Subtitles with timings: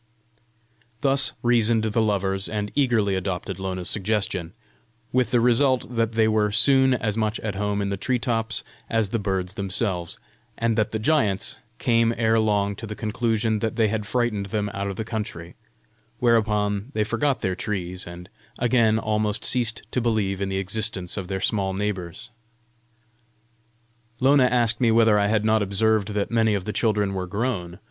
[1.01, 4.53] Thus reasoned the Lovers, and eagerly adopted Lona's suggestion
[5.11, 8.63] with the result that they were soon as much at home in the tree tops
[8.89, 10.17] as the birds themselves,
[10.57, 14.69] and that the giants came ere long to the conclusion that they had frightened them
[14.73, 15.53] out of the country
[16.17, 18.27] whereupon they forgot their trees, and
[18.57, 22.31] again almost ceased to believe in the existence of their small neighbours.
[24.19, 27.77] Lona asked me whether I had not observed that many of the children were grown.